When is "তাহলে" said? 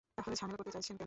0.17-0.35